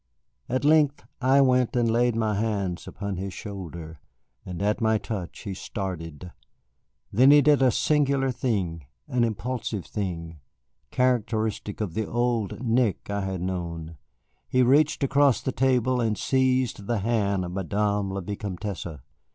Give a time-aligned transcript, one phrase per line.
[0.49, 3.99] At length I went and laid my hands upon his shoulder,
[4.43, 6.31] and at my touch he started.
[7.11, 10.39] Then he did a singular thing, an impulsive thing,
[10.89, 13.97] characteristic of the old Nick I had known.
[14.49, 18.87] He reached across the table and seized the hand of Madame la Vicomtesse.